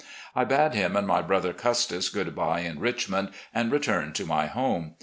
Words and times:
I 0.35 0.45
bade 0.45 0.73
him 0.73 0.95
and 0.95 1.05
my 1.05 1.21
brother 1.21 1.53
Custis 1.53 2.09
good 2.09 2.33
bye 2.35 2.61
in 2.61 2.79
Richmond, 2.79 3.29
and 3.53 3.71
returned 3.71 4.15
to 4.15 4.25
my 4.25 4.47
home. 4.47 4.95